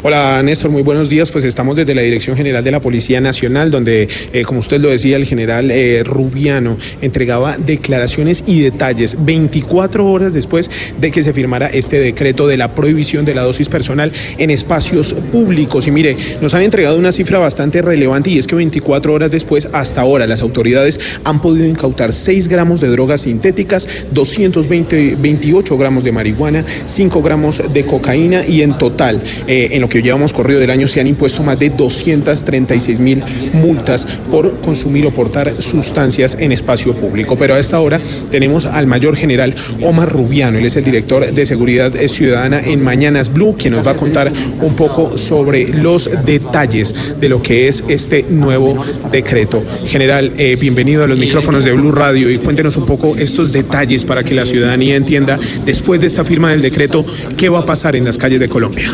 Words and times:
Hola 0.00 0.40
Néstor, 0.44 0.70
muy 0.70 0.82
buenos 0.82 1.08
días. 1.08 1.32
Pues 1.32 1.44
estamos 1.44 1.74
desde 1.74 1.92
la 1.92 2.02
Dirección 2.02 2.36
General 2.36 2.62
de 2.62 2.70
la 2.70 2.78
Policía 2.78 3.20
Nacional, 3.20 3.72
donde, 3.72 4.08
eh, 4.32 4.42
como 4.42 4.60
usted 4.60 4.80
lo 4.80 4.90
decía, 4.90 5.16
el 5.16 5.24
general 5.24 5.72
eh, 5.72 6.04
Rubiano 6.04 6.76
entregaba 7.02 7.58
declaraciones 7.58 8.44
y 8.46 8.60
detalles 8.60 9.16
24 9.24 10.06
horas 10.06 10.34
después 10.34 10.70
de 11.00 11.10
que 11.10 11.24
se 11.24 11.32
firmara 11.32 11.66
este 11.66 11.98
decreto 11.98 12.46
de 12.46 12.56
la 12.56 12.76
prohibición 12.76 13.24
de 13.24 13.34
la 13.34 13.42
dosis 13.42 13.68
personal 13.68 14.12
en 14.38 14.50
espacios 14.50 15.14
públicos. 15.32 15.88
Y 15.88 15.90
mire, 15.90 16.16
nos 16.40 16.54
han 16.54 16.62
entregado 16.62 16.96
una 16.96 17.10
cifra 17.10 17.40
bastante 17.40 17.82
relevante 17.82 18.30
y 18.30 18.38
es 18.38 18.46
que 18.46 18.54
24 18.54 19.12
horas 19.12 19.32
después, 19.32 19.68
hasta 19.72 20.02
ahora, 20.02 20.28
las 20.28 20.42
autoridades 20.42 21.00
han 21.24 21.42
podido 21.42 21.66
incautar 21.66 22.12
6 22.12 22.46
gramos 22.46 22.80
de 22.80 22.86
drogas 22.86 23.22
sintéticas, 23.22 24.06
228 24.12 25.76
gramos 25.76 26.04
de 26.04 26.12
marihuana, 26.12 26.64
5 26.86 27.20
gramos 27.20 27.60
de 27.72 27.84
cocaína 27.84 28.46
y 28.46 28.62
en 28.62 28.78
total, 28.78 29.20
eh, 29.48 29.70
en 29.72 29.80
lo 29.80 29.87
que 29.88 30.02
llevamos 30.02 30.32
corrido 30.32 30.60
del 30.60 30.70
año 30.70 30.88
se 30.88 31.00
han 31.00 31.06
impuesto 31.06 31.42
más 31.42 31.58
de 31.58 31.70
236 31.70 33.00
mil 33.00 33.22
multas 33.52 34.06
por 34.30 34.60
consumir 34.60 35.06
o 35.06 35.10
portar 35.10 35.62
sustancias 35.62 36.36
en 36.40 36.52
espacio 36.52 36.94
público. 36.94 37.36
Pero 37.36 37.54
a 37.54 37.58
esta 37.58 37.80
hora 37.80 38.00
tenemos 38.30 38.64
al 38.64 38.86
mayor 38.86 39.16
general 39.16 39.54
Omar 39.82 40.10
Rubiano, 40.10 40.58
él 40.58 40.66
es 40.66 40.76
el 40.76 40.84
director 40.84 41.32
de 41.32 41.46
Seguridad 41.46 41.92
Ciudadana 42.08 42.60
en 42.60 42.82
Mañanas 42.82 43.32
Blue, 43.32 43.56
quien 43.58 43.74
nos 43.74 43.86
va 43.86 43.92
a 43.92 43.96
contar 43.96 44.32
un 44.60 44.74
poco 44.74 45.16
sobre 45.16 45.68
los 45.68 46.10
detalles 46.24 46.94
de 47.20 47.28
lo 47.28 47.42
que 47.42 47.68
es 47.68 47.84
este 47.88 48.24
nuevo 48.28 48.84
decreto. 49.10 49.62
General, 49.86 50.30
eh, 50.38 50.56
bienvenido 50.56 51.04
a 51.04 51.06
los 51.06 51.18
micrófonos 51.18 51.64
de 51.64 51.72
Blue 51.72 51.92
Radio 51.92 52.30
y 52.30 52.38
cuéntenos 52.38 52.76
un 52.76 52.86
poco 52.86 53.16
estos 53.16 53.52
detalles 53.52 54.04
para 54.04 54.24
que 54.24 54.34
la 54.34 54.44
ciudadanía 54.44 54.96
entienda, 54.96 55.38
después 55.64 56.00
de 56.00 56.06
esta 56.06 56.24
firma 56.24 56.50
del 56.50 56.62
decreto, 56.62 57.04
qué 57.36 57.48
va 57.48 57.60
a 57.60 57.66
pasar 57.66 57.96
en 57.96 58.04
las 58.04 58.18
calles 58.18 58.40
de 58.40 58.48
Colombia. 58.48 58.90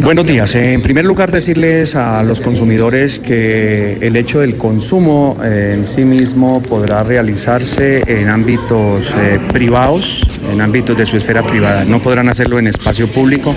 Buenos 0.00 0.26
días. 0.26 0.54
En 0.54 0.80
primer 0.80 1.04
lugar, 1.04 1.30
decirles 1.30 1.96
a 1.96 2.22
los 2.22 2.40
consumidores 2.40 3.18
que 3.18 3.98
el 4.00 4.16
hecho 4.16 4.40
del 4.40 4.56
consumo 4.56 5.36
eh, 5.42 5.74
en 5.74 5.86
sí 5.86 6.04
mismo 6.04 6.62
podrá 6.62 7.02
realizarse 7.02 8.02
en 8.06 8.28
ámbitos 8.28 9.12
eh, 9.16 9.40
privados, 9.52 10.26
en 10.50 10.60
ámbitos 10.60 10.96
de 10.96 11.06
su 11.06 11.16
esfera 11.16 11.42
privada. 11.42 11.84
No 11.84 12.00
podrán 12.00 12.28
hacerlo 12.28 12.58
en 12.58 12.68
espacio 12.68 13.08
público. 13.08 13.54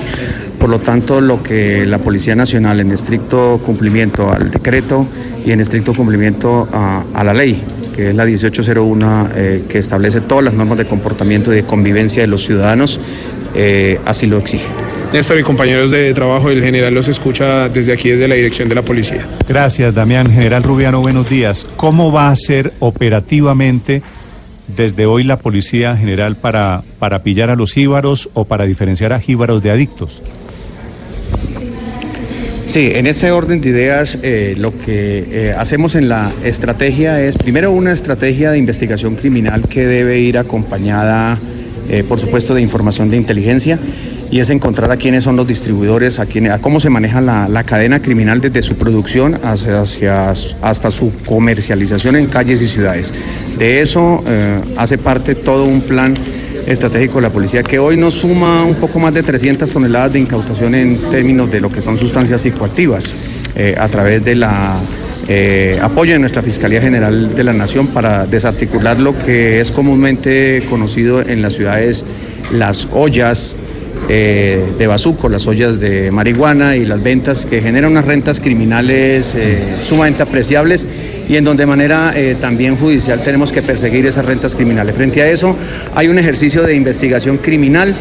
Por 0.59 0.69
lo 0.69 0.79
tanto, 0.79 1.21
lo 1.21 1.43
que 1.43 1.85
la 1.85 1.99
Policía 1.99 2.35
Nacional, 2.35 2.79
en 2.79 2.91
estricto 2.91 3.59
cumplimiento 3.63 4.31
al 4.31 4.49
decreto 4.49 5.05
y 5.45 5.51
en 5.51 5.59
estricto 5.59 5.93
cumplimiento 5.93 6.67
a, 6.71 7.03
a 7.13 7.23
la 7.23 7.33
ley, 7.33 7.61
que 7.95 8.09
es 8.09 8.15
la 8.15 8.25
1801, 8.25 9.29
eh, 9.35 9.63
que 9.69 9.77
establece 9.77 10.21
todas 10.21 10.43
las 10.43 10.53
normas 10.53 10.77
de 10.77 10.85
comportamiento 10.85 11.53
y 11.53 11.57
de 11.57 11.63
convivencia 11.63 12.21
de 12.21 12.27
los 12.27 12.43
ciudadanos, 12.45 12.99
eh, 13.55 13.99
así 14.05 14.27
lo 14.27 14.37
exige. 14.39 14.67
Néstor 15.13 15.39
y 15.39 15.43
compañeros 15.43 15.91
de 15.91 16.13
trabajo, 16.13 16.49
el 16.49 16.63
general 16.63 16.93
los 16.93 17.07
escucha 17.07 17.69
desde 17.69 17.93
aquí, 17.93 18.09
desde 18.09 18.27
la 18.27 18.35
dirección 18.35 18.69
de 18.69 18.75
la 18.75 18.81
policía. 18.81 19.25
Gracias, 19.47 19.93
Damián. 19.93 20.31
General 20.31 20.63
Rubiano, 20.63 21.01
buenos 21.01 21.29
días. 21.29 21.65
¿Cómo 21.75 22.11
va 22.11 22.29
a 22.29 22.35
ser 22.35 22.73
operativamente 22.79 24.01
desde 24.67 25.05
hoy 25.05 25.23
la 25.23 25.37
policía 25.37 25.95
general 25.95 26.37
para, 26.37 26.83
para 26.99 27.23
pillar 27.23 27.49
a 27.49 27.55
los 27.55 27.73
jíbaros 27.73 28.29
o 28.33 28.45
para 28.45 28.65
diferenciar 28.65 29.13
a 29.13 29.19
jíbaros 29.19 29.61
de 29.63 29.71
adictos? 29.71 30.21
Sí, 32.65 32.91
en 32.93 33.05
este 33.05 33.31
orden 33.31 33.61
de 33.61 33.69
ideas, 33.69 34.17
eh, 34.23 34.55
lo 34.57 34.75
que 34.77 35.19
eh, 35.29 35.53
hacemos 35.55 35.93
en 35.93 36.09
la 36.09 36.31
estrategia 36.43 37.21
es 37.21 37.37
primero 37.37 37.71
una 37.71 37.91
estrategia 37.91 38.51
de 38.51 38.57
investigación 38.57 39.15
criminal 39.15 39.67
que 39.69 39.85
debe 39.85 40.19
ir 40.19 40.37
acompañada, 40.37 41.37
eh, 41.89 42.03
por 42.07 42.19
supuesto, 42.19 42.53
de 42.53 42.61
información 42.61 43.09
de 43.09 43.17
inteligencia 43.17 43.79
y 44.31 44.39
es 44.39 44.49
encontrar 44.49 44.91
a 44.91 44.97
quiénes 44.97 45.23
son 45.23 45.35
los 45.35 45.47
distribuidores, 45.47 46.19
a, 46.19 46.25
quién, 46.25 46.51
a 46.51 46.59
cómo 46.59 46.79
se 46.79 46.89
maneja 46.89 47.21
la, 47.21 47.47
la, 47.47 47.63
cadena 47.63 48.01
criminal 48.01 48.41
desde 48.41 48.61
su 48.61 48.75
producción 48.75 49.39
hacia, 49.43 50.31
hasta 50.61 50.91
su 50.91 51.11
comercialización 51.25 52.15
en 52.15 52.25
calles 52.27 52.61
y 52.61 52.67
ciudades. 52.67 53.13
De 53.57 53.81
eso 53.81 54.23
hace 54.77 54.97
parte 54.97 55.35
todo 55.35 55.65
un 55.65 55.81
plan 55.81 56.15
estratégico 56.65 57.15
de 57.15 57.21
la 57.21 57.29
policía, 57.29 57.63
que 57.63 57.79
hoy 57.79 57.97
nos 57.97 58.15
suma 58.15 58.63
un 58.63 58.75
poco 58.75 58.99
más 58.99 59.13
de 59.13 59.23
300 59.23 59.69
toneladas 59.69 60.13
de 60.13 60.19
incautación 60.19 60.75
en 60.75 60.97
términos 61.11 61.51
de 61.51 61.61
lo 61.61 61.71
que 61.71 61.81
son 61.81 61.97
sustancias 61.97 62.41
psicoactivas, 62.41 63.13
eh, 63.55 63.75
a 63.77 63.87
través 63.87 64.23
de 64.25 64.35
la 64.35 64.79
eh, 65.27 65.79
apoyo 65.81 66.13
de 66.13 66.19
nuestra 66.19 66.43
Fiscalía 66.43 66.79
General 66.79 67.33
de 67.33 67.43
la 67.43 67.53
Nación 67.53 67.87
para 67.87 68.27
desarticular 68.27 68.99
lo 68.99 69.17
que 69.17 69.59
es 69.59 69.71
comúnmente 69.71 70.61
conocido 70.69 71.21
en 71.21 71.41
las 71.41 71.53
ciudades 71.53 72.05
las 72.51 72.87
ollas 72.93 73.55
eh, 74.07 74.63
de 74.77 74.85
bazuco, 74.85 75.27
las 75.27 75.47
ollas 75.47 75.79
de 75.79 76.11
marihuana 76.11 76.75
y 76.75 76.85
las 76.85 77.01
ventas 77.01 77.47
que 77.47 77.59
generan 77.59 77.91
unas 77.91 78.05
rentas 78.05 78.39
criminales 78.39 79.33
eh, 79.33 79.77
sumamente 79.79 80.21
apreciables 80.21 80.87
y 81.27 81.37
en 81.37 81.43
donde 81.43 81.63
de 81.63 81.67
manera 81.67 82.13
también 82.39 82.75
judicial 82.75 83.23
tenemos 83.23 83.51
que 83.51 83.63
perseguir 83.63 84.05
esas 84.05 84.27
rentas 84.27 84.55
criminales. 84.55 84.95
Frente 84.95 85.23
a 85.23 85.27
eso 85.27 85.55
hay 85.95 86.07
un 86.07 86.19
ejercicio 86.19 86.61
de 86.61 86.75
investigación 86.75 87.37
criminal 87.39 87.95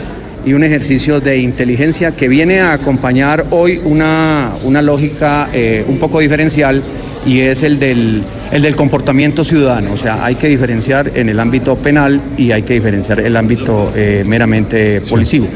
y 0.44 0.52
un 0.52 0.64
ejercicio 0.64 1.20
de 1.20 1.38
inteligencia 1.38 2.12
que 2.12 2.28
viene 2.28 2.60
a 2.60 2.72
acompañar 2.74 3.46
hoy 3.50 3.80
una, 3.84 4.52
una 4.64 4.82
lógica 4.82 5.48
eh, 5.52 5.84
un 5.88 5.98
poco 5.98 6.20
diferencial 6.20 6.82
y 7.26 7.40
es 7.40 7.62
el 7.62 7.78
del, 7.78 8.22
el 8.52 8.62
del 8.62 8.76
comportamiento 8.76 9.44
ciudadano. 9.44 9.92
O 9.92 9.96
sea, 9.96 10.24
hay 10.24 10.34
que 10.34 10.48
diferenciar 10.48 11.12
en 11.14 11.28
el 11.28 11.40
ámbito 11.40 11.76
penal 11.76 12.20
y 12.36 12.52
hay 12.52 12.62
que 12.62 12.74
diferenciar 12.74 13.20
el 13.20 13.36
ámbito 13.36 13.92
eh, 13.96 14.24
meramente 14.26 15.00
policivo. 15.02 15.46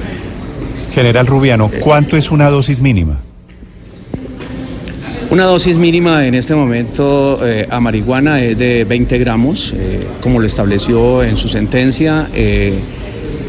General 0.93 1.26
Rubiano, 1.26 1.70
¿cuánto 1.81 2.16
es 2.16 2.31
una 2.31 2.49
dosis 2.49 2.81
mínima? 2.81 3.19
Una 5.31 5.44
dosis 5.44 5.76
mínima 5.76 6.26
en 6.26 6.34
este 6.34 6.55
momento 6.55 7.47
eh, 7.47 7.66
a 7.69 7.81
marihuana 7.81 8.41
es 8.41 8.56
de 8.56 8.84
20 8.84 9.19
gramos, 9.19 9.75
eh, 9.76 10.06
como 10.22 10.41
lo 10.41 10.47
estableció 10.47 11.22
en 11.22 11.37
su 11.37 11.50
sentencia 11.50 12.31
eh, 12.34 12.72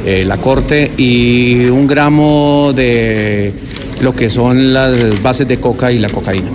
la 0.06 0.38
Corte, 0.38 0.92
y 0.98 1.66
un 1.66 1.88
gramo 1.88 2.74
de 2.76 3.54
lo 4.02 4.16
que 4.16 4.30
son 4.30 4.74
las 4.74 5.22
bases 5.22 5.48
de 5.48 5.58
coca 5.58 5.92
y 5.92 6.00
la 6.00 6.10
cocaína. 6.10 6.50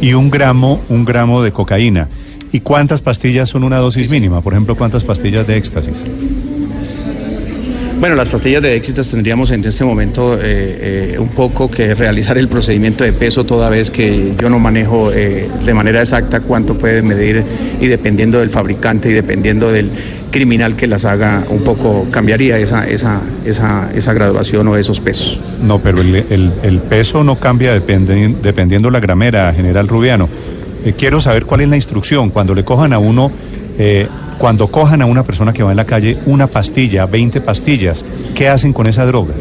Y 0.00 0.14
un 0.14 0.30
gramo, 0.30 0.80
un 0.88 1.04
gramo 1.04 1.42
de 1.42 1.52
cocaína. 1.52 2.08
¿Y 2.52 2.60
cuántas 2.60 3.00
pastillas 3.00 3.48
son 3.48 3.64
una 3.64 3.78
dosis 3.78 4.04
sí, 4.04 4.08
mínima? 4.08 4.40
Por 4.40 4.54
ejemplo, 4.54 4.76
¿cuántas 4.76 5.04
pastillas 5.04 5.46
de 5.46 5.56
éxtasis? 5.56 6.04
Bueno, 8.00 8.14
las 8.14 8.30
pastillas 8.30 8.62
de 8.62 8.76
éxitos 8.76 9.10
tendríamos 9.10 9.50
en 9.50 9.62
este 9.62 9.84
momento 9.84 10.34
eh, 10.36 10.38
eh, 11.12 11.16
un 11.18 11.28
poco 11.28 11.70
que 11.70 11.94
realizar 11.94 12.38
el 12.38 12.48
procedimiento 12.48 13.04
de 13.04 13.12
peso 13.12 13.44
toda 13.44 13.68
vez 13.68 13.90
que 13.90 14.34
yo 14.40 14.48
no 14.48 14.58
manejo 14.58 15.12
eh, 15.12 15.46
de 15.66 15.74
manera 15.74 16.00
exacta 16.00 16.40
cuánto 16.40 16.78
puede 16.78 17.02
medir 17.02 17.44
y 17.78 17.88
dependiendo 17.88 18.38
del 18.38 18.48
fabricante 18.48 19.10
y 19.10 19.12
dependiendo 19.12 19.70
del 19.70 19.90
criminal 20.30 20.76
que 20.76 20.86
las 20.86 21.04
haga, 21.04 21.44
un 21.50 21.62
poco 21.62 22.06
cambiaría 22.10 22.56
esa, 22.56 22.88
esa, 22.88 23.20
esa, 23.44 23.90
esa 23.94 24.14
graduación 24.14 24.66
o 24.68 24.78
esos 24.78 24.98
pesos. 24.98 25.38
No, 25.62 25.78
pero 25.78 26.00
el, 26.00 26.24
el, 26.30 26.52
el 26.62 26.78
peso 26.78 27.22
no 27.22 27.36
cambia 27.36 27.74
depende, 27.74 28.34
dependiendo 28.42 28.90
la 28.90 29.00
gramera, 29.00 29.52
general 29.52 29.88
Rubiano. 29.88 30.26
quiero 30.96 31.20
saber 31.20 31.44
cuál 31.44 31.60
es 31.60 31.68
la 31.68 31.76
instrucción 31.76 32.30
cuando 32.30 32.54
le 32.54 32.64
cojan 32.64 32.94
a 32.94 32.98
uno 32.98 33.30
cuando 34.40 34.68
cojan 34.68 35.02
a 35.02 35.04
una 35.04 35.22
persona 35.22 35.52
que 35.52 35.62
va 35.62 35.72
en 35.72 35.76
la 35.76 35.84
calle 35.84 36.16
una 36.24 36.46
pastilla, 36.46 37.04
20 37.04 37.42
pastillas, 37.42 38.02
¿qué 38.34 38.48
hacen 38.48 38.72
con 38.72 38.86
esa 38.86 39.04
droga? 39.04 39.34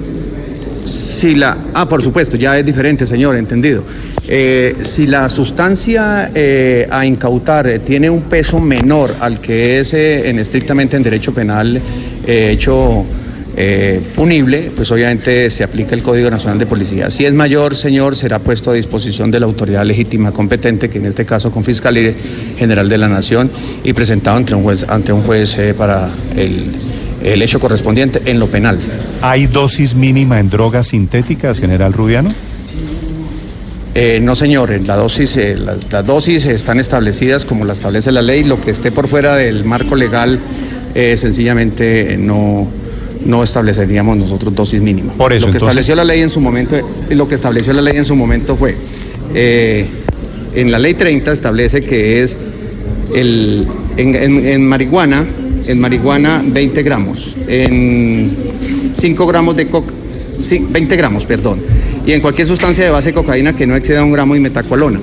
Si 0.84 1.36
la, 1.36 1.58
ah, 1.74 1.88
por 1.88 2.04
supuesto, 2.04 2.36
ya 2.36 2.58
es 2.58 2.66
diferente, 2.66 3.08
señor, 3.08 3.38
entendido. 3.38 3.86
Eh, 4.28 4.76
si 4.82 5.08
la 5.08 5.30
sustancia 5.30 6.32
eh, 6.36 6.86
a 6.92 7.06
incautar 7.06 7.68
eh, 7.68 7.80
tiene 7.80 8.10
un 8.10 8.24
peso 8.24 8.60
menor 8.60 9.16
al 9.22 9.40
que 9.40 9.80
es 9.80 9.94
en 9.94 10.38
estrictamente 10.38 10.98
en 10.98 11.04
derecho 11.04 11.34
penal 11.34 11.82
hecho 12.28 13.06
eh, 13.58 14.00
punible, 14.16 14.72
pues 14.76 14.90
obviamente 14.92 15.50
se 15.50 15.64
aplica 15.64 15.96
el 15.96 16.02
Código 16.04 16.30
Nacional 16.30 16.60
de 16.60 16.66
Policía. 16.66 17.10
Si 17.10 17.26
es 17.26 17.34
mayor, 17.34 17.76
señor, 17.76 18.16
será 18.16 18.40
puesto 18.40 18.72
a 18.72 18.74
disposición 18.74 19.32
de 19.32 19.40
la 19.40 19.46
autoridad 19.48 19.84
legítima 19.86 20.32
competente, 20.32 20.90
que 20.90 20.98
en 21.00 21.06
este 21.08 21.26
caso 21.26 21.52
con 21.52 21.64
Fiscalía 21.64 22.14
General 22.58 22.88
de 22.88 22.98
la 22.98 23.08
Nación, 23.10 23.50
y 23.84 23.94
presentado 23.94 24.38
ante 24.38 24.54
un 24.56 24.64
juez, 24.64 24.86
ante 24.88 25.12
un 25.12 25.24
juez 25.24 25.58
eh, 25.58 25.74
para 25.74 26.10
el, 26.38 26.66
el 27.24 27.42
hecho 27.42 27.60
correspondiente 27.60 28.22
en 28.26 28.40
lo 28.40 28.48
penal. 28.48 28.78
¿Hay 29.22 29.48
dosis 29.48 29.94
mínima 29.96 30.40
en 30.40 30.50
drogas 30.50 30.88
sintéticas, 30.88 31.60
general 31.60 31.92
Rubiano? 31.94 32.32
Eh, 33.96 34.20
no, 34.22 34.36
señor, 34.36 34.70
la 34.86 34.96
dosis, 34.96 35.36
eh, 35.38 35.58
la- 35.58 35.76
las 35.92 36.06
dosis 36.06 36.46
están 36.46 36.80
establecidas 36.80 37.44
como 37.44 37.66
la 37.66 37.74
establece 37.74 38.12
la 38.12 38.22
ley. 38.22 38.44
Lo 38.44 38.62
que 38.62 38.72
esté 38.72 38.92
por 38.92 39.08
fuera 39.08 39.36
del 39.36 39.66
marco 39.66 39.96
legal, 39.96 40.40
eh, 40.96 41.18
sencillamente 41.18 42.16
no, 42.18 42.68
no 43.26 43.44
estableceríamos 43.44 44.18
nosotros 44.18 44.56
dosis 44.56 44.82
mínimas. 44.82 45.16
Por 45.16 45.34
eso, 45.34 45.48
lo 45.48 45.52
que 45.52 45.58
entonces- 45.58 45.68
estableció 45.86 45.96
la 45.96 46.04
ley 46.06 46.22
en 46.22 46.30
su 46.30 46.40
momento, 46.42 46.78
lo 47.10 47.28
que 47.28 47.36
estableció 47.36 47.74
la 47.74 47.82
ley 47.82 47.98
en 47.98 48.06
su 48.06 48.16
momento 48.16 48.56
fue, 48.56 48.76
eh, 49.36 49.86
en 50.56 50.72
la 50.72 50.80
ley 50.80 50.94
30 50.94 51.32
establece 51.34 51.84
que 51.84 52.24
es 52.24 52.38
el, 53.14 53.68
en, 53.98 54.16
en- 54.16 54.46
en 54.46 54.66
marihuana, 54.68 55.26
en 55.68 55.80
marihuana 55.80 56.44
20 56.46 56.82
gramos, 56.84 57.36
en 57.48 58.32
5 58.94 59.28
gramos 59.28 59.56
de 59.56 59.68
coca, 59.68 59.92
sí, 60.44 60.66
20 60.70 60.96
gramos, 60.96 61.26
perdón, 61.26 61.60
y 62.06 62.14
en 62.14 62.22
cualquier 62.22 62.48
sustancia 62.48 62.86
de 62.86 62.92
base 62.92 63.10
de 63.10 63.14
cocaína 63.16 63.56
que 63.56 63.68
no 63.68 63.76
exceda 63.76 64.04
un 64.04 64.12
gramo 64.12 64.36
y 64.36 64.40
metacolona. 64.40 65.00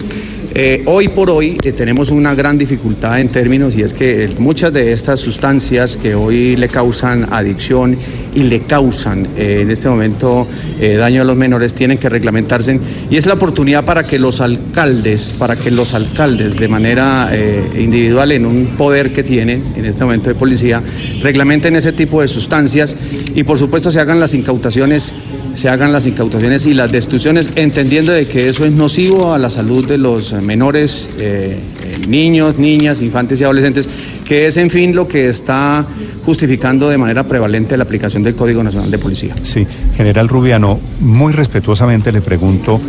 Eh, 0.58 0.84
hoy 0.86 1.08
por 1.08 1.28
hoy 1.28 1.58
eh, 1.62 1.72
tenemos 1.72 2.10
una 2.10 2.34
gran 2.34 2.56
dificultad 2.56 3.20
en 3.20 3.28
términos 3.28 3.76
y 3.76 3.82
es 3.82 3.92
que 3.92 4.24
eh, 4.24 4.30
muchas 4.38 4.72
de 4.72 4.90
estas 4.90 5.20
sustancias 5.20 5.98
que 5.98 6.14
hoy 6.14 6.56
le 6.56 6.68
causan 6.68 7.30
adicción 7.30 7.94
y 8.34 8.44
le 8.44 8.60
causan 8.60 9.28
en 9.36 9.70
este 9.70 9.90
momento 9.90 10.46
daño 10.80 11.20
a 11.20 11.24
los 11.24 11.36
menores 11.36 11.74
tienen 11.74 11.98
que 11.98 12.08
reglamentarse. 12.08 12.80
Y 13.10 13.16
es 13.16 13.26
la 13.26 13.34
oportunidad 13.34 13.84
para 13.84 14.02
que 14.02 14.18
los 14.18 14.40
alcaldes, 14.40 15.34
para 15.38 15.56
que 15.56 15.70
los 15.70 15.92
alcaldes 15.92 16.58
de 16.58 16.68
manera 16.68 17.30
individual 17.78 18.32
en 18.32 18.44
un 18.44 18.66
poder 18.78 19.12
que 19.12 19.22
tienen 19.22 19.62
en 19.76 19.84
este 19.86 20.04
momento 20.04 20.28
de 20.28 20.34
policía 20.34 20.82
reglamenten 21.22 21.76
ese 21.76 21.92
tipo 21.92 22.20
de 22.20 22.28
sustancias 22.28 22.94
y 23.34 23.42
por 23.42 23.58
supuesto 23.58 23.90
se 23.90 24.00
hagan 24.00 24.20
las 24.20 24.34
incautaciones 24.34 25.14
se 25.56 25.70
hagan 25.70 25.92
las 25.92 26.06
incautaciones 26.06 26.66
y 26.66 26.74
las 26.74 26.92
destrucciones, 26.92 27.50
entendiendo 27.56 28.12
de 28.12 28.26
que 28.26 28.48
eso 28.48 28.64
es 28.66 28.72
nocivo 28.72 29.32
a 29.32 29.38
la 29.38 29.48
salud 29.48 29.86
de 29.86 29.96
los 29.96 30.34
menores, 30.46 31.10
eh, 31.18 31.58
eh, 31.82 32.06
niños, 32.08 32.58
niñas, 32.58 33.02
infantes 33.02 33.40
y 33.40 33.44
adolescentes, 33.44 33.88
que 34.24 34.46
es 34.46 34.56
en 34.56 34.70
fin 34.70 34.94
lo 34.94 35.06
que 35.06 35.28
está 35.28 35.86
justificando 36.24 36.88
de 36.88 36.98
manera 36.98 37.24
prevalente 37.24 37.76
la 37.76 37.84
aplicación 37.84 38.22
del 38.22 38.34
Código 38.34 38.62
Nacional 38.62 38.90
de 38.90 38.98
Policía. 38.98 39.34
Sí, 39.42 39.66
general 39.96 40.28
Rubiano, 40.28 40.80
muy 41.00 41.32
respetuosamente 41.32 42.12
le 42.12 42.20
pregunto, 42.20 42.80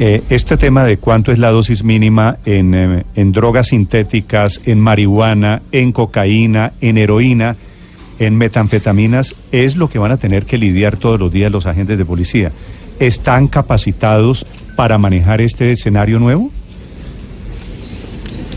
eh, 0.00 0.22
este 0.28 0.56
tema 0.56 0.84
de 0.84 0.96
cuánto 0.96 1.30
es 1.30 1.38
la 1.38 1.50
dosis 1.50 1.84
mínima 1.84 2.38
en, 2.44 3.04
en 3.14 3.32
drogas 3.32 3.68
sintéticas, 3.68 4.60
en 4.66 4.80
marihuana, 4.80 5.62
en 5.70 5.92
cocaína, 5.92 6.72
en 6.80 6.98
heroína, 6.98 7.56
en 8.18 8.36
metanfetaminas, 8.36 9.34
es 9.52 9.76
lo 9.76 9.88
que 9.88 9.98
van 9.98 10.12
a 10.12 10.16
tener 10.16 10.46
que 10.46 10.58
lidiar 10.58 10.96
todos 10.96 11.18
los 11.18 11.32
días 11.32 11.52
los 11.52 11.66
agentes 11.66 11.98
de 11.98 12.04
policía. 12.04 12.50
¿Están 12.98 13.48
capacitados 13.48 14.46
para 14.76 14.98
manejar 14.98 15.40
este 15.40 15.72
escenario 15.72 16.18
nuevo? 16.18 16.50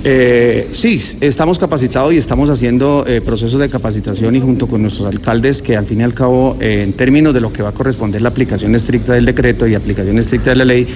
Eh, 0.04 0.68
sí, 0.72 1.02
estamos 1.22 1.60
capacitados 1.60 2.14
y 2.14 2.18
estamos 2.18 2.50
haciendo 2.50 3.04
eh, 3.08 3.22
procesos 3.22 3.60
de 3.60 3.70
capacitación 3.70 4.36
y 4.36 4.40
junto 4.40 4.68
con 4.68 4.82
nuestros 4.82 5.08
alcaldes 5.08 5.62
que 5.62 5.76
al 5.76 5.86
fin 5.86 6.02
y 6.02 6.04
al 6.04 6.14
cabo, 6.14 6.56
eh, 6.60 6.84
en 6.84 6.94
términos 6.94 7.34
de 7.34 7.42
lo 7.42 7.52
que 7.52 7.64
va 7.64 7.70
a 7.70 7.74
corresponder 7.74 8.22
la 8.22 8.30
aplicación 8.30 8.76
estricta 8.76 9.14
del 9.14 9.26
decreto 9.26 9.68
y 9.68 9.76
aplicación 9.76 10.18
estricta 10.18 10.52
de 10.52 10.56
la 10.56 10.66
ley, 10.66 10.88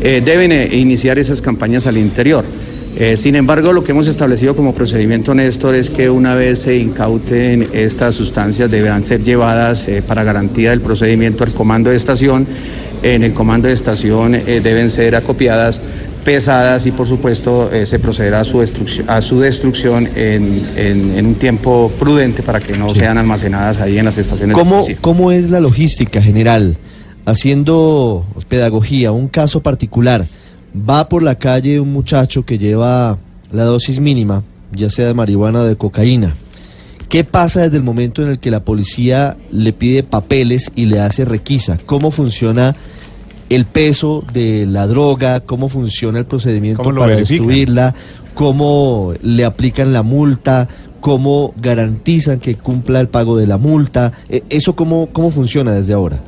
deben 0.00 0.50
iniciar 0.72 1.18
esas 1.18 1.42
campañas 1.42 1.86
al 1.86 1.98
interior. 1.98 2.42
Sin 3.16 3.36
embargo, 3.36 3.70
lo 3.74 3.84
que 3.84 3.92
hemos 3.92 4.08
establecido 4.08 4.56
como 4.56 4.74
procedimiento, 4.74 5.34
Néstor, 5.34 5.74
es 5.74 5.90
que 5.90 6.08
una 6.08 6.34
vez 6.34 6.60
se 6.60 6.78
incauten 6.78 7.68
estas 7.74 8.14
sustancias 8.14 8.70
deberán 8.70 9.04
ser 9.04 9.22
llevadas 9.22 9.86
para 10.08 10.24
garantía 10.24 10.70
del 10.70 10.80
procedimiento 10.80 11.44
al 11.44 11.52
comando 11.52 11.90
de 11.90 11.96
estación. 11.96 12.46
En 13.02 13.24
el 13.24 13.34
comando 13.34 13.68
de 13.68 13.74
estación 13.74 14.32
deben 14.32 14.88
ser 14.88 15.16
acopiadas 15.16 15.82
pesadas 16.24 16.86
y 16.86 16.92
por 16.92 17.06
supuesto 17.06 17.70
eh, 17.72 17.86
se 17.86 17.98
procederá 17.98 18.40
a 18.40 18.44
su 18.44 18.60
destrucción, 18.60 19.08
a 19.10 19.20
su 19.20 19.40
destrucción 19.40 20.08
en, 20.14 20.68
en- 20.76 21.16
en 21.18 21.26
un 21.26 21.34
tiempo 21.34 21.90
prudente 21.98 22.42
para 22.42 22.60
que 22.60 22.76
no 22.76 22.88
sean 22.94 23.18
almacenadas 23.18 23.80
ahí 23.80 23.98
en 23.98 24.04
las 24.04 24.18
estaciones 24.18 24.56
de 24.56 24.60
¿Cómo, 24.62 24.76
policía. 24.76 24.96
¿Cómo 25.00 25.32
es 25.32 25.50
la 25.50 25.60
logística 25.60 26.20
general? 26.22 26.76
Haciendo 27.26 28.24
pedagogía, 28.48 29.12
un 29.12 29.28
caso 29.28 29.60
particular, 29.62 30.26
va 30.74 31.08
por 31.08 31.22
la 31.22 31.36
calle 31.36 31.78
un 31.80 31.92
muchacho 31.92 32.44
que 32.44 32.58
lleva 32.58 33.18
la 33.52 33.64
dosis 33.64 34.00
mínima, 34.00 34.42
ya 34.72 34.90
sea 34.90 35.06
de 35.06 35.14
marihuana 35.14 35.60
o 35.60 35.64
de 35.64 35.76
cocaína. 35.76 36.34
¿Qué 37.08 37.24
pasa 37.24 37.60
desde 37.62 37.76
el 37.76 37.82
momento 37.82 38.22
en 38.22 38.28
el 38.28 38.38
que 38.38 38.50
la 38.50 38.60
policía 38.60 39.36
le 39.52 39.72
pide 39.72 40.02
papeles 40.02 40.70
y 40.76 40.86
le 40.86 41.00
hace 41.00 41.24
requisa? 41.24 41.78
¿Cómo 41.86 42.10
funciona 42.10 42.74
el 43.50 43.66
peso 43.66 44.24
de 44.32 44.64
la 44.64 44.86
droga? 44.86 45.40
¿Cómo 45.40 45.68
funciona 45.68 46.18
el 46.18 46.24
procedimiento 46.24 46.82
¿Cómo 46.82 46.92
lo 46.92 47.00
para 47.02 47.14
verifican? 47.14 47.46
destruirla? 47.46 47.94
¿Cómo 48.32 49.12
le 49.22 49.44
aplican 49.44 49.92
la 49.92 50.02
multa? 50.02 50.68
¿Cómo 51.00 51.52
garantizan 51.60 52.40
que 52.40 52.54
cumpla 52.54 53.00
el 53.00 53.08
pago 53.08 53.36
de 53.36 53.46
la 53.46 53.58
multa? 53.58 54.12
Eh, 54.28 54.42
¿Eso 54.48 54.74
cómo, 54.74 55.08
cómo 55.12 55.30
funciona 55.30 55.72
desde 55.72 55.92
ahora? 55.92 56.18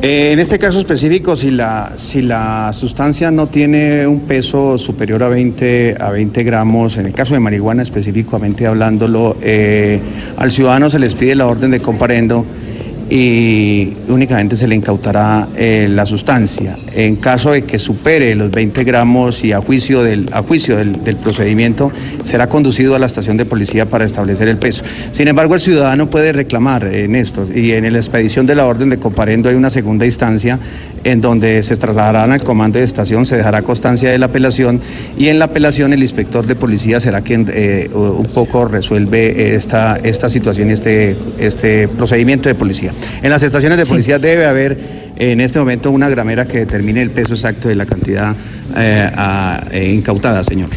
Eh, 0.00 0.30
en 0.32 0.38
este 0.38 0.60
caso 0.60 0.78
específico, 0.78 1.34
si 1.34 1.50
la, 1.50 1.92
si 1.96 2.22
la 2.22 2.72
sustancia 2.72 3.32
no 3.32 3.48
tiene 3.48 4.06
un 4.06 4.20
peso 4.20 4.78
superior 4.78 5.24
a 5.24 5.28
20, 5.28 5.96
a 5.98 6.10
20 6.10 6.44
gramos, 6.44 6.96
en 6.98 7.06
el 7.06 7.12
caso 7.12 7.34
de 7.34 7.40
marihuana 7.40 7.82
específicamente 7.82 8.66
hablándolo, 8.66 9.36
eh, 9.42 10.00
al 10.36 10.52
ciudadano 10.52 10.88
se 10.88 11.00
les 11.00 11.14
pide 11.14 11.34
la 11.34 11.48
orden 11.48 11.72
de 11.72 11.80
comparendo 11.80 12.44
y 13.10 13.94
únicamente 14.08 14.56
se 14.56 14.68
le 14.68 14.74
incautará 14.74 15.48
eh, 15.56 15.88
la 15.90 16.04
sustancia. 16.04 16.76
En 16.92 17.16
caso 17.16 17.52
de 17.52 17.62
que 17.62 17.78
supere 17.78 18.34
los 18.34 18.50
20 18.50 18.84
gramos 18.84 19.44
y 19.44 19.52
a 19.52 19.60
juicio, 19.60 20.02
del, 20.02 20.28
a 20.32 20.42
juicio 20.42 20.76
del, 20.76 21.16
procedimiento, 21.16 21.90
será 22.22 22.48
conducido 22.48 22.94
a 22.94 22.98
la 22.98 23.06
estación 23.06 23.36
de 23.36 23.44
policía 23.44 23.86
para 23.86 24.04
establecer 24.04 24.48
el 24.48 24.58
peso. 24.58 24.84
Sin 25.12 25.28
embargo, 25.28 25.54
el 25.54 25.60
ciudadano 25.60 26.10
puede 26.10 26.32
reclamar 26.32 26.84
en 26.84 27.16
esto 27.16 27.48
y 27.52 27.72
en 27.72 27.90
la 27.90 27.98
expedición 27.98 28.46
de 28.46 28.54
la 28.54 28.66
orden 28.66 28.90
de 28.90 28.98
comparendo 28.98 29.48
hay 29.48 29.54
una 29.54 29.70
segunda 29.70 30.04
instancia 30.04 30.58
en 31.04 31.20
donde 31.20 31.62
se 31.62 31.76
trasladarán 31.76 32.32
al 32.32 32.42
comando 32.44 32.78
de 32.78 32.84
estación, 32.84 33.24
se 33.24 33.36
dejará 33.36 33.62
constancia 33.62 34.10
de 34.10 34.18
la 34.18 34.26
apelación 34.26 34.80
y 35.16 35.28
en 35.28 35.38
la 35.38 35.46
apelación 35.46 35.92
el 35.92 36.02
inspector 36.02 36.46
de 36.46 36.54
policía 36.54 37.00
será 37.00 37.22
quien 37.22 37.50
eh, 37.52 37.88
un 37.92 38.26
poco 38.34 38.66
resuelve 38.66 39.54
esta, 39.54 39.96
esta 39.96 40.28
situación 40.28 40.70
y 40.70 40.72
este, 40.72 41.16
este 41.38 41.88
procedimiento 41.88 42.48
de 42.48 42.54
policía. 42.54 42.92
En 43.22 43.30
las 43.30 43.42
estaciones 43.42 43.78
de 43.78 43.86
policía 43.86 44.18
debe 44.18 44.46
haber 44.46 44.78
en 45.16 45.40
este 45.40 45.58
momento 45.58 45.90
una 45.90 46.08
gramera 46.08 46.46
que 46.46 46.58
determine 46.58 47.02
el 47.02 47.10
peso 47.10 47.34
exacto 47.34 47.68
de 47.68 47.74
la 47.74 47.86
cantidad 47.86 48.36
eh, 48.76 49.10
a- 49.16 49.60
eh, 49.72 49.90
incautada, 49.92 50.44
señor. 50.44 50.70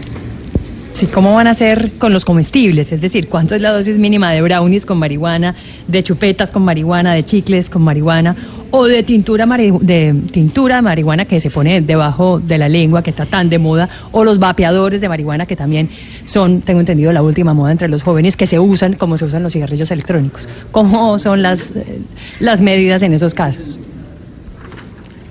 ¿Cómo 1.08 1.34
van 1.34 1.48
a 1.48 1.52
hacer 1.52 1.92
con 1.98 2.14
los 2.14 2.26
comestibles? 2.26 2.92
Es 2.92 3.02
decir, 3.02 3.28
¿cuánto 3.28 3.56
es 3.56 3.62
la 3.62 3.72
dosis 3.72 3.98
mínima 3.98 4.32
de 4.32 4.42
brownies 4.42 4.86
con 4.86 4.98
marihuana, 4.98 5.56
de 5.88 6.04
chupetas 6.04 6.52
con 6.52 6.64
marihuana, 6.64 7.14
de 7.14 7.24
chicles 7.24 7.70
con 7.70 7.82
marihuana 7.82 8.36
o 8.72 8.86
de 8.86 9.04
tintura, 9.04 9.46
de 9.46 10.16
tintura 10.32 10.82
marihuana 10.82 11.26
que 11.26 11.40
se 11.40 11.50
pone 11.50 11.82
debajo 11.82 12.40
de 12.40 12.58
la 12.58 12.70
lengua, 12.70 13.04
que 13.04 13.10
está 13.10 13.26
tan 13.26 13.50
de 13.50 13.60
moda, 13.60 13.90
o 14.12 14.24
los 14.24 14.40
vapeadores 14.40 15.02
de 15.02 15.10
marihuana 15.10 15.46
que 15.46 15.56
también 15.56 15.90
son, 16.26 16.62
tengo 16.62 16.80
entendido, 16.80 17.12
la 17.12 17.22
última 17.22 17.54
moda 17.54 17.72
entre 17.72 17.88
los 17.88 18.04
jóvenes 18.04 18.38
que 18.38 18.48
se 18.48 18.60
usan 18.60 18.94
como 18.94 19.18
se 19.18 19.26
usan 19.26 19.44
los 19.44 19.54
cigarrillos 19.54 19.92
electrónicos? 19.92 20.48
¿Cómo 20.72 21.20
son 21.20 21.42
las, 21.42 21.72
eh, 21.76 22.02
las 22.40 22.62
medidas 22.62 23.02
en 23.04 23.14
esos 23.14 23.34
casos? 23.34 23.80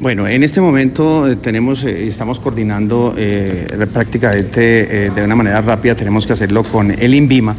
Bueno, 0.01 0.27
en 0.27 0.43
este 0.43 0.63
momento 0.63 1.29
eh, 1.29 1.37
tenemos, 1.37 1.85
eh, 1.85 2.07
estamos 2.07 2.41
coordinando 2.41 3.15
eh, 3.19 3.67
prácticamente 3.93 5.07
eh, 5.07 5.11
de 5.11 5.23
una 5.23 5.37
manera 5.37 5.61
rápida, 5.61 5.95
tenemos 5.95 6.27
que 6.27 6.33
hacerlo 6.33 6.63
con 6.63 6.91
el 6.91 7.13
INVIMA, 7.13 7.55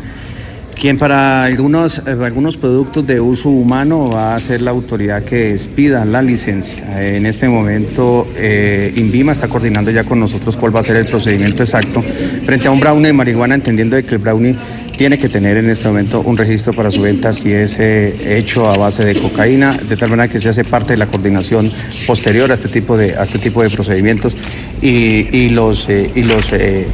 quien 0.79 0.97
para 0.97 1.43
algunos, 1.43 1.99
eh, 1.99 2.17
algunos 2.23 2.57
productos 2.57 3.05
de 3.05 3.19
uso 3.19 3.49
humano 3.49 4.09
va 4.09 4.35
a 4.35 4.39
ser 4.39 4.61
la 4.61 4.71
autoridad 4.71 5.23
que 5.23 5.51
expida 5.51 6.05
la 6.05 6.21
licencia. 6.21 6.83
En 7.15 7.25
este 7.25 7.47
momento 7.47 8.27
eh, 8.35 8.91
INVIMA 8.95 9.31
está 9.31 9.47
coordinando 9.47 9.91
ya 9.91 10.03
con 10.03 10.19
nosotros 10.19 10.57
cuál 10.57 10.75
va 10.75 10.79
a 10.79 10.83
ser 10.83 10.97
el 10.97 11.05
procedimiento 11.05 11.63
exacto 11.63 12.01
frente 12.45 12.67
a 12.67 12.71
un 12.71 12.79
brownie 12.79 13.07
de 13.07 13.13
marihuana, 13.13 13.55
entendiendo 13.55 13.95
de 13.95 14.03
que 14.03 14.15
el 14.15 14.21
brownie 14.21 14.55
tiene 14.97 15.17
que 15.17 15.29
tener 15.29 15.57
en 15.57 15.69
este 15.69 15.87
momento 15.87 16.21
un 16.21 16.37
registro 16.37 16.73
para 16.73 16.91
su 16.91 17.01
venta 17.01 17.33
si 17.33 17.51
es 17.51 17.79
eh, 17.79 18.37
hecho 18.37 18.69
a 18.69 18.77
base 18.77 19.03
de 19.03 19.15
cocaína, 19.15 19.73
de 19.73 19.97
tal 19.97 20.09
manera 20.09 20.31
que 20.31 20.39
se 20.39 20.49
hace 20.49 20.63
parte 20.63 20.93
de 20.93 20.97
la 20.97 21.07
coordinación 21.07 21.71
posterior 22.05 22.51
a 22.51 22.55
este 22.55 22.69
tipo 22.69 22.97
de, 22.97 23.15
este 23.21 23.39
tipo 23.39 23.63
de 23.63 23.69
procedimientos 23.69 24.35
y, 24.81 25.49
los, 25.49 25.87
y 25.89 26.23
los 26.23 26.53
eh, 26.53 26.87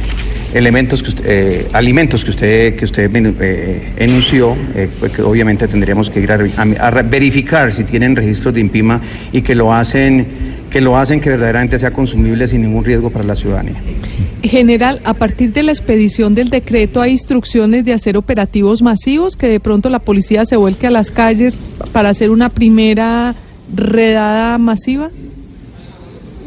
elementos 0.54 1.02
que 1.02 1.08
usted, 1.10 1.24
eh, 1.26 1.66
alimentos 1.72 2.24
que 2.24 2.30
usted 2.30 2.74
que 2.76 2.84
usted 2.84 3.10
eh, 3.14 3.88
enunció, 3.98 4.56
eh, 4.74 4.88
pues 4.98 5.12
que 5.12 5.22
obviamente 5.22 5.68
tendríamos 5.68 6.08
que 6.10 6.20
ir 6.20 6.32
a, 6.32 6.38
a- 6.56 6.86
a 6.88 7.02
verificar 7.02 7.72
si 7.72 7.84
tienen 7.84 8.16
registros 8.16 8.54
de 8.54 8.60
INPIMA 8.60 9.00
y 9.32 9.42
que 9.42 9.54
lo 9.54 9.72
hacen 9.72 10.26
que 10.70 10.80
lo 10.82 10.98
hacen 10.98 11.20
que 11.22 11.30
verdaderamente 11.30 11.78
sea 11.78 11.92
consumible 11.92 12.46
sin 12.46 12.60
ningún 12.62 12.84
riesgo 12.84 13.08
para 13.08 13.24
la 13.24 13.34
ciudadanía. 13.34 13.76
General, 14.42 15.00
a 15.04 15.14
partir 15.14 15.52
de 15.54 15.62
la 15.62 15.72
expedición 15.72 16.34
del 16.34 16.50
decreto 16.50 17.00
hay 17.00 17.12
instrucciones 17.12 17.86
de 17.86 17.94
hacer 17.94 18.18
operativos 18.18 18.82
masivos, 18.82 19.34
que 19.34 19.48
de 19.48 19.60
pronto 19.60 19.88
la 19.88 19.98
policía 19.98 20.44
se 20.44 20.56
vuelque 20.56 20.86
a 20.86 20.90
las 20.90 21.10
calles 21.10 21.56
para 21.92 22.10
hacer 22.10 22.30
una 22.30 22.50
primera 22.50 23.34
redada 23.74 24.58
masiva. 24.58 25.10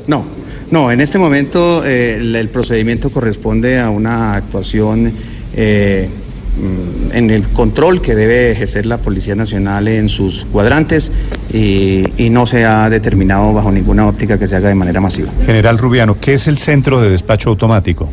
No, 0.07 0.23
no, 0.71 0.91
en 0.91 1.01
este 1.01 1.19
momento 1.19 1.85
eh, 1.85 2.17
el, 2.17 2.49
procedimiento 2.49 3.09
corresponde 3.09 3.79
a 3.79 3.89
una 3.89 4.35
actuación 4.35 5.13
eh, 5.53 6.09
mm, 6.57 7.15
en 7.15 7.29
el 7.29 7.47
control 7.49 8.01
que 8.01 8.15
debe 8.15 8.51
ejercer 8.51 8.85
la 8.85 8.97
Policía 8.97 9.35
Nacional 9.35 9.87
en 9.87 10.09
sus 10.09 10.45
cuadrantes 10.45 11.11
y 11.53 12.29
no 12.31 12.45
se 12.45 12.65
ha 12.65 12.89
determinado 12.89 13.53
bajo 13.53 13.71
ninguna 13.71 14.07
óptica 14.07 14.39
que 14.39 14.47
se 14.47 14.55
haga 14.55 14.69
de 14.69 14.75
manera 14.75 15.01
masiva. 15.01 15.29
General 15.45 15.77
Rubiano, 15.77 16.17
¿qué 16.19 16.33
es 16.35 16.47
el 16.47 16.57
centro 16.57 17.01
de 17.01 17.09
despacho 17.09 17.49
automático? 17.49 18.09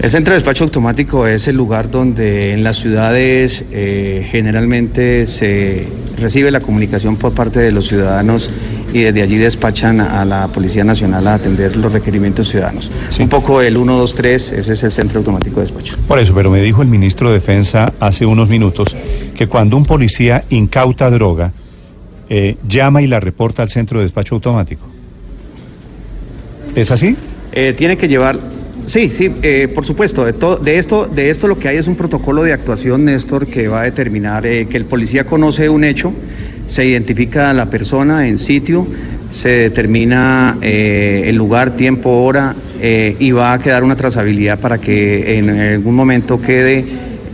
El 0.00 0.10
centro 0.10 0.32
de 0.32 0.36
despacho 0.36 0.62
automático 0.62 1.26
es 1.26 1.48
el 1.48 1.56
lugar 1.56 1.90
donde 1.90 2.52
en 2.52 2.62
las 2.62 2.76
ciudades 2.76 3.64
eh, 3.72 4.24
generalmente 4.30 5.26
se 5.26 5.88
recibe 6.16 6.52
la 6.52 6.60
comunicación 6.60 7.16
por 7.16 7.32
parte 7.32 7.58
de 7.58 7.72
los 7.72 7.88
ciudadanos 7.88 8.48
y 8.92 9.00
desde 9.00 9.22
allí 9.22 9.36
despachan 9.38 10.00
a 10.00 10.24
la 10.24 10.46
Policía 10.48 10.84
Nacional 10.84 11.26
a 11.26 11.34
atender 11.34 11.76
los 11.76 11.92
requerimientos 11.92 12.48
ciudadanos. 12.48 12.92
Sí. 13.10 13.22
Un 13.22 13.28
poco 13.28 13.60
el 13.60 13.74
123, 13.74 14.52
ese 14.52 14.72
es 14.72 14.82
el 14.84 14.92
centro 14.92 15.18
automático 15.18 15.56
de 15.56 15.62
despacho. 15.62 15.96
Por 16.06 16.20
eso, 16.20 16.32
pero 16.32 16.48
me 16.52 16.62
dijo 16.62 16.80
el 16.82 16.88
ministro 16.88 17.28
de 17.30 17.34
Defensa 17.34 17.92
hace 17.98 18.24
unos 18.24 18.48
minutos 18.48 18.96
que 19.36 19.48
cuando 19.48 19.76
un 19.76 19.84
policía 19.84 20.44
incauta 20.48 21.10
droga, 21.10 21.50
eh, 22.28 22.56
llama 22.68 23.02
y 23.02 23.08
la 23.08 23.18
reporta 23.18 23.62
al 23.64 23.68
centro 23.68 23.98
de 23.98 24.04
despacho 24.04 24.36
automático. 24.36 24.86
¿Es 26.76 26.92
así? 26.92 27.16
Eh, 27.50 27.72
tiene 27.76 27.96
que 27.96 28.06
llevar. 28.06 28.38
Sí, 28.88 29.10
sí, 29.10 29.30
eh, 29.42 29.68
por 29.74 29.84
supuesto. 29.84 30.24
De, 30.24 30.32
to- 30.32 30.56
de 30.56 30.78
esto, 30.78 31.06
de 31.06 31.28
esto 31.28 31.46
lo 31.46 31.58
que 31.58 31.68
hay 31.68 31.76
es 31.76 31.88
un 31.88 31.94
protocolo 31.94 32.42
de 32.42 32.54
actuación, 32.54 33.04
Néstor, 33.04 33.46
que 33.46 33.68
va 33.68 33.82
a 33.82 33.84
determinar 33.84 34.46
eh, 34.46 34.66
que 34.66 34.78
el 34.78 34.86
policía 34.86 35.24
conoce 35.24 35.68
un 35.68 35.84
hecho, 35.84 36.14
se 36.66 36.86
identifica 36.86 37.50
a 37.50 37.52
la 37.54 37.68
persona 37.68 38.26
en 38.28 38.38
sitio, 38.38 38.86
se 39.30 39.50
determina 39.50 40.56
eh, 40.62 41.24
el 41.26 41.36
lugar, 41.36 41.76
tiempo, 41.76 42.24
hora 42.24 42.56
eh, 42.80 43.14
y 43.20 43.30
va 43.30 43.52
a 43.52 43.58
quedar 43.58 43.84
una 43.84 43.94
trazabilidad 43.94 44.58
para 44.58 44.78
que 44.78 45.36
en 45.36 45.50
algún 45.50 45.94
momento 45.94 46.40
quede 46.40 46.86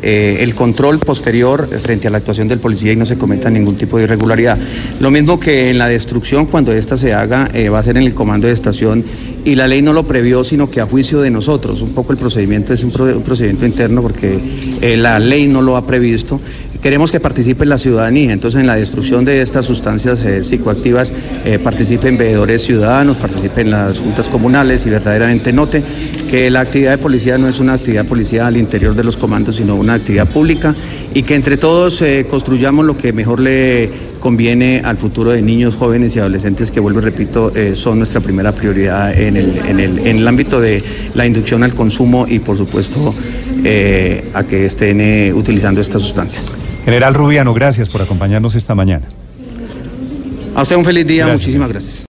el 0.06 0.54
control 0.54 0.99
posterior 0.99 1.66
frente 1.80 2.08
a 2.08 2.11
la 2.11 2.18
actuación 2.18 2.46
del 2.46 2.58
policía 2.58 2.92
y 2.92 2.96
no 2.96 3.06
se 3.06 3.16
cometa 3.16 3.49
ningún 3.49 3.78
tipo 3.78 3.96
de 3.96 4.04
irregularidad. 4.04 4.58
Lo 5.00 5.11
mismo 5.11 5.40
que 5.40 5.70
en 5.70 5.78
la 5.78 5.88
destrucción, 5.88 6.44
cuando 6.44 6.75
ésta 6.75 6.94
se 6.99 7.14
haga, 7.14 7.49
va 7.73 7.78
a 7.78 7.82
ser 7.82 7.96
en 7.96 8.02
el 8.02 8.12
comando 8.12 8.46
de 8.46 8.52
estación 8.52 9.02
y 9.44 9.54
la 9.54 9.66
ley 9.68 9.82
no 9.82 9.92
lo 9.92 10.04
previó, 10.06 10.42
sino 10.42 10.70
que 10.70 10.80
a 10.80 10.86
juicio 10.86 11.20
de 11.20 11.30
nosotros. 11.30 11.82
Un 11.82 11.92
poco 11.92 12.12
el 12.12 12.18
procedimiento 12.18 12.72
es 12.72 12.82
un, 12.82 12.90
pro- 12.90 13.16
un 13.16 13.22
procedimiento 13.22 13.66
interno 13.66 14.02
porque 14.02 14.38
eh, 14.80 14.96
la 14.96 15.18
ley 15.18 15.46
no 15.46 15.60
lo 15.62 15.76
ha 15.76 15.86
previsto. 15.86 16.40
Queremos 16.80 17.10
que 17.10 17.18
participe 17.18 17.64
la 17.64 17.78
ciudadanía, 17.78 18.32
entonces 18.32 18.60
en 18.60 18.66
la 18.66 18.76
destrucción 18.76 19.24
de 19.24 19.40
estas 19.40 19.64
sustancias 19.64 20.22
eh, 20.26 20.44
psicoactivas 20.44 21.14
eh, 21.46 21.58
participen 21.58 22.18
veedores 22.18 22.62
ciudadanos, 22.62 23.16
participen 23.16 23.70
las 23.70 24.00
juntas 24.00 24.28
comunales 24.28 24.84
y 24.84 24.90
verdaderamente 24.90 25.50
note 25.50 25.82
que 26.30 26.50
la 26.50 26.60
actividad 26.60 26.90
de 26.90 26.98
policía 26.98 27.38
no 27.38 27.48
es 27.48 27.58
una 27.60 27.72
actividad 27.72 28.04
policial 28.04 28.46
al 28.48 28.58
interior 28.58 28.94
de 28.94 29.02
los 29.02 29.16
comandos, 29.16 29.56
sino 29.56 29.76
una 29.76 29.94
actividad 29.94 30.28
pública 30.28 30.74
y 31.14 31.22
que 31.22 31.34
entre 31.36 31.56
todos 31.56 32.02
eh, 32.02 32.26
construyamos 32.28 32.84
lo 32.84 32.98
que 32.98 33.14
mejor 33.14 33.40
le 33.40 33.88
conviene 34.20 34.82
al 34.84 34.96
futuro 34.98 35.32
de 35.32 35.40
niños, 35.42 35.76
jóvenes 35.76 36.16
y 36.16 36.18
adolescentes 36.18 36.70
que, 36.70 36.80
vuelvo 36.80 37.00
y 37.00 37.02
repito, 37.02 37.52
son 37.74 37.98
nuestra 37.98 38.22
primera 38.22 38.52
prioridad 38.52 39.12
en 39.36 39.50
el, 39.50 39.66
en, 39.66 39.80
el, 39.80 39.98
en 40.06 40.16
el 40.18 40.28
ámbito 40.28 40.60
de 40.60 40.82
la 41.14 41.26
inducción 41.26 41.62
al 41.62 41.72
consumo 41.74 42.26
y, 42.28 42.38
por 42.38 42.56
supuesto, 42.56 43.14
eh, 43.64 44.30
a 44.34 44.44
que 44.44 44.66
estén 44.66 45.00
eh, 45.00 45.32
utilizando 45.34 45.80
estas 45.80 46.02
sustancias. 46.02 46.56
General 46.84 47.14
Rubiano, 47.14 47.54
gracias 47.54 47.88
por 47.88 48.02
acompañarnos 48.02 48.54
esta 48.54 48.74
mañana. 48.74 49.06
A 50.54 50.62
usted 50.62 50.76
un 50.76 50.84
feliz 50.84 51.06
día, 51.06 51.24
Gracias. 51.26 51.40
muchísimas 51.42 51.68
gracias. 51.68 52.02